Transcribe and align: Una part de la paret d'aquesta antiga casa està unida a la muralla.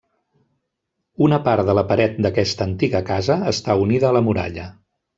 Una 1.25 1.39
part 1.49 1.69
de 1.69 1.77
la 1.81 1.85
paret 1.93 2.17
d'aquesta 2.27 2.69
antiga 2.73 3.05
casa 3.13 3.41
està 3.55 3.81
unida 3.87 4.13
a 4.13 4.17
la 4.21 4.27
muralla. 4.31 4.71